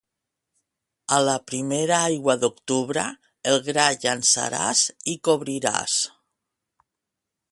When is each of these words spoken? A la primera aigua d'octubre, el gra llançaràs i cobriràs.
A 1.17 1.19
la 1.25 1.35
primera 1.49 1.99
aigua 2.05 2.35
d'octubre, 2.43 3.03
el 3.53 3.59
gra 3.69 3.85
llançaràs 4.07 4.83
i 5.13 5.17
cobriràs. 5.29 6.01